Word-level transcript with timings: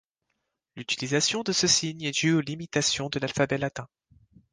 L'utilisation 0.75 1.43
de 1.43 1.51
ce 1.51 1.67
signe 1.67 2.01
est 2.01 2.09
due 2.19 2.33
aux 2.33 2.41
limitations 2.41 3.09
de 3.09 3.19
l'alphabet 3.19 3.59
latin. 3.59 3.87